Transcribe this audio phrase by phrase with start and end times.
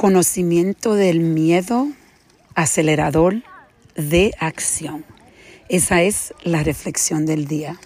[0.00, 1.88] Conocimiento del miedo
[2.54, 3.42] acelerador
[3.96, 5.04] de acción.
[5.68, 7.80] Esa es la reflexión del día.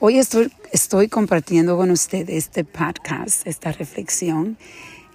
[0.00, 4.58] Hoy estoy, compartiendo con ustedes este podcast, esta reflexión,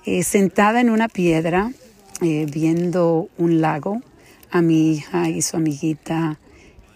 [0.05, 1.73] eh, sentada en una piedra,
[2.21, 4.01] eh, viendo un lago,
[4.49, 6.39] a mi hija y su amiguita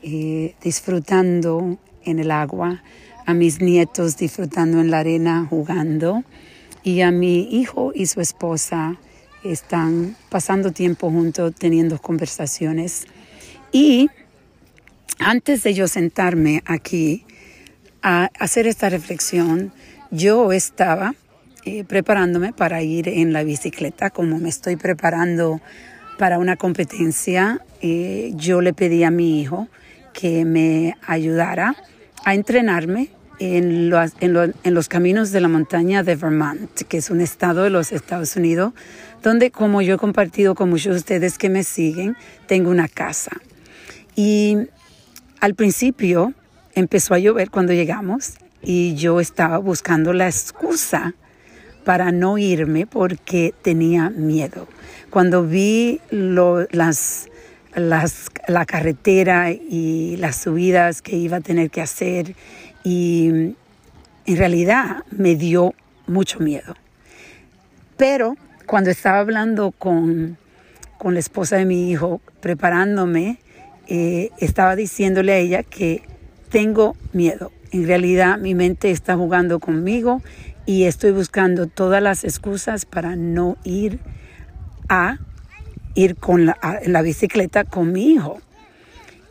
[0.04, 2.82] eh, disfrutando en el agua,
[3.25, 6.23] a mis nietos disfrutando en la arena, jugando
[6.84, 8.98] y a mi hijo y su esposa
[9.43, 13.05] están pasando tiempo juntos, teniendo conversaciones.
[13.72, 14.09] Y
[15.20, 17.25] antes de yo sentarme aquí
[18.02, 19.72] a hacer esta reflexión,
[20.09, 21.16] yo estaba
[21.63, 25.61] eh, preparándome para ir en la bicicleta, como me estoy preparando
[26.17, 27.61] para una competencia.
[27.81, 29.67] Eh, yo le pedí a mi hijo
[30.13, 31.75] que me ayudara
[32.25, 33.09] a entrenarme
[33.41, 37.72] en los, en, los caminos de la montaña de Vermont, que es un estado de
[37.72, 38.73] los Estados Unidos,
[39.23, 43.31] donde como yo he compartido con muchos de ustedes que me siguen, tengo una casa.
[44.16, 44.58] Y
[45.39, 46.36] al principio
[46.75, 51.16] empezó a llover cuando llegamos y yo estaba buscando la excusa
[51.84, 54.67] para no irme porque tenía miedo.
[55.09, 57.28] Cuando vi las,
[57.75, 62.36] las, la carretera y las subidas que iba a tener que hacer
[62.83, 63.55] y
[64.25, 65.73] en realidad me dio
[66.08, 66.75] mucho miedo.
[67.97, 70.38] Pero cuando estaba hablando con,
[71.03, 73.39] la esposa de mi hijo, preparándome,
[73.88, 76.03] eh, estaba diciéndole a ella que
[76.50, 77.52] tengo miedo.
[77.72, 80.22] En realidad mi mente está jugando conmigo
[80.66, 84.00] y estoy buscando todas las excusas para no ir
[84.89, 85.17] a
[85.95, 88.39] ir con la, bicicleta con mi hijo.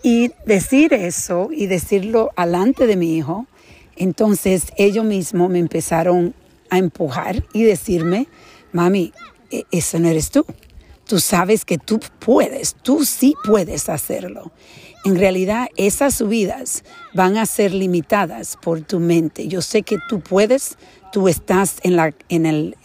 [0.03, 3.47] Y decir eso y decirlo alante de mi hijo,
[3.97, 6.35] entonces ellos mismos me empezaron
[6.71, 8.27] a empujar y decirme,
[8.73, 9.13] mami,
[9.51, 10.47] e-, eso no eres tú.
[11.07, 14.53] Tú sabes que tú puedes, tú sí puedes hacerlo.
[15.05, 16.85] En realidad esas subidas
[17.15, 19.49] van a ser limitadas por tu mente.
[19.49, 20.77] Yo sé que tú puedes,
[21.11, 22.77] tú estás en la, en el,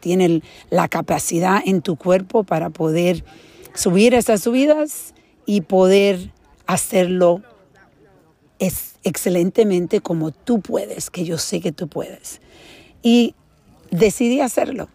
[0.00, 3.24] tienes la capacidad en tu cuerpo para poder
[3.74, 5.14] subir esas subidas
[5.46, 6.32] y poder
[6.66, 7.42] hacerlo
[9.02, 12.40] excelentemente como tú puedes, que yo sé que tú puedes.
[13.02, 13.34] Y
[13.90, 14.88] decidí hacerlo.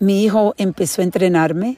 [0.00, 1.76] Mi hijo empezó a entrenarme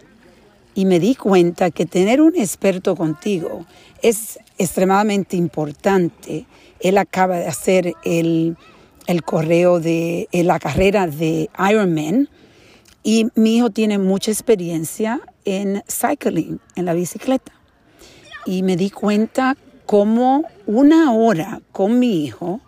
[0.75, 3.67] y me di cuenta que tener un experto contigo
[4.03, 6.47] es extremadamente importante.
[6.81, 8.57] Él acaba de hacer el,
[9.25, 12.29] correo de la carrera de Ironman
[13.03, 17.53] y mi hijo tiene mucha experiencia en cycling, en la bicicleta
[18.47, 22.61] y me di cuenta cómo una hora con mi hijo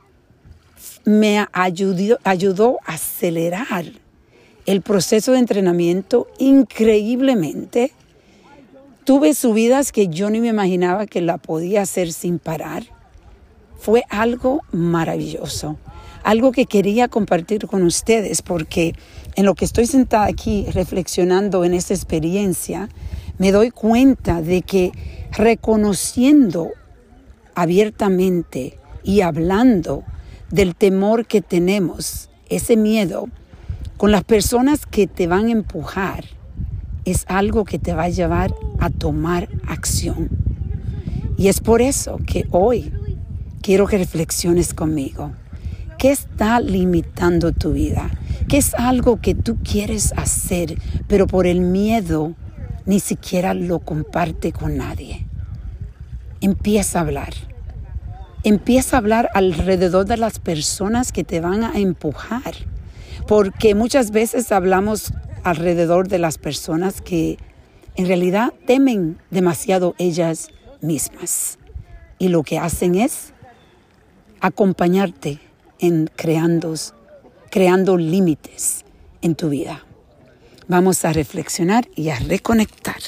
[1.05, 3.87] me ayudó, ayudó a acelerar
[4.67, 7.93] el proceso de entrenamiento increíblemente.
[9.05, 12.85] Tuve subidas que yo ni me imaginaba que la podía hacer sin parar.
[13.77, 15.77] Fue algo maravilloso,
[16.23, 18.95] algo que quería compartir con ustedes porque
[19.35, 22.89] en lo que estoy sentada aquí reflexionando en esta experiencia,
[23.39, 24.93] me doy cuenta de que
[25.33, 26.71] reconociendo
[27.55, 30.05] abiertamente y hablando
[30.51, 33.29] del temor que tenemos, ese miedo,
[33.97, 36.25] con las personas que te van a empujar,
[37.05, 40.29] es algo que te va a llevar a tomar acción.
[41.37, 42.93] Y es por eso que hoy
[43.61, 45.33] quiero que reflexiones conmigo.
[45.99, 48.11] ¿Qué está limitando tu vida?
[48.49, 50.77] ¿Qué es algo que tú quieres hacer,
[51.07, 52.35] pero por el miedo
[52.87, 55.27] ni siquiera lo comparte con nadie.
[56.41, 57.33] Empieza a hablar.
[58.45, 62.55] Empieza a hablar alrededor de las personas que te van a empujar.
[63.27, 65.13] Porque muchas veces hablamos
[65.45, 67.39] alrededor de las personas que
[67.97, 70.49] en realidad temen demasiado ellas
[70.81, 71.59] mismas.
[72.19, 73.33] Y lo que hacen es
[74.41, 75.41] acompañarte
[75.79, 76.75] en creando,
[77.51, 78.85] creando límites
[79.21, 79.85] en tu vida.
[80.69, 83.01] Vamos a reflexionar y a reconectar.